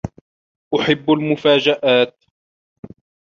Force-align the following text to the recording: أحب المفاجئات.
أحب 0.75 1.11
المفاجئات. 1.11 2.23